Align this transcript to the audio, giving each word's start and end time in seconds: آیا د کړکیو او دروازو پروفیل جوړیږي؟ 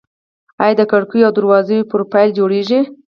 آیا 0.63 0.75
د 0.79 0.81
کړکیو 0.91 1.27
او 1.27 1.35
دروازو 1.37 1.87
پروفیل 1.91 2.29
جوړیږي؟ 2.37 2.79